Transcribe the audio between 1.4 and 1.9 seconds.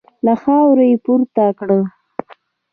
کړه.